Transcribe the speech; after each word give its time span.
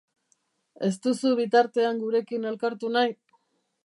Ez 0.87 0.93
duzu 1.03 1.33
bitartean 1.39 2.01
gurekin 2.05 2.47
elkartu 2.53 2.91
nahi? 2.97 3.15